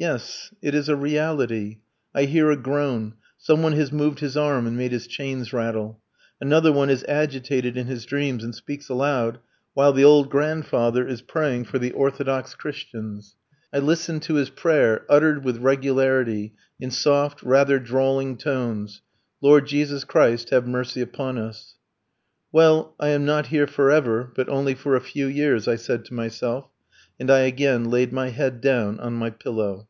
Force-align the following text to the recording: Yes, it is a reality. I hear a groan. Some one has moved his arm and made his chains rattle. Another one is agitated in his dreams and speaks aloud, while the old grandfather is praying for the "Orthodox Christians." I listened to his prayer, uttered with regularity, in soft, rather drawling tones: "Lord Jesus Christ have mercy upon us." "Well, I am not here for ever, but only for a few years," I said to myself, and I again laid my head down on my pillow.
Yes, 0.00 0.54
it 0.62 0.76
is 0.76 0.88
a 0.88 0.94
reality. 0.94 1.78
I 2.14 2.26
hear 2.26 2.52
a 2.52 2.56
groan. 2.56 3.14
Some 3.36 3.64
one 3.64 3.72
has 3.72 3.90
moved 3.90 4.20
his 4.20 4.36
arm 4.36 4.64
and 4.64 4.76
made 4.76 4.92
his 4.92 5.08
chains 5.08 5.52
rattle. 5.52 6.00
Another 6.40 6.70
one 6.70 6.88
is 6.88 7.04
agitated 7.08 7.76
in 7.76 7.88
his 7.88 8.04
dreams 8.06 8.44
and 8.44 8.54
speaks 8.54 8.88
aloud, 8.88 9.40
while 9.74 9.92
the 9.92 10.04
old 10.04 10.30
grandfather 10.30 11.04
is 11.04 11.20
praying 11.22 11.64
for 11.64 11.80
the 11.80 11.90
"Orthodox 11.90 12.54
Christians." 12.54 13.34
I 13.72 13.80
listened 13.80 14.22
to 14.22 14.34
his 14.34 14.50
prayer, 14.50 15.04
uttered 15.08 15.42
with 15.44 15.58
regularity, 15.58 16.54
in 16.78 16.92
soft, 16.92 17.42
rather 17.42 17.80
drawling 17.80 18.36
tones: 18.36 19.02
"Lord 19.40 19.66
Jesus 19.66 20.04
Christ 20.04 20.50
have 20.50 20.64
mercy 20.64 21.00
upon 21.00 21.38
us." 21.38 21.74
"Well, 22.52 22.94
I 23.00 23.08
am 23.08 23.24
not 23.24 23.46
here 23.48 23.66
for 23.66 23.90
ever, 23.90 24.30
but 24.32 24.48
only 24.48 24.76
for 24.76 24.94
a 24.94 25.00
few 25.00 25.26
years," 25.26 25.66
I 25.66 25.74
said 25.74 26.04
to 26.04 26.14
myself, 26.14 26.68
and 27.20 27.32
I 27.32 27.40
again 27.40 27.86
laid 27.90 28.12
my 28.12 28.28
head 28.28 28.60
down 28.60 29.00
on 29.00 29.14
my 29.14 29.30
pillow. 29.30 29.88